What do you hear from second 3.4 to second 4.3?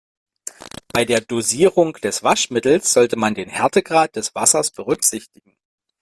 Härtegrad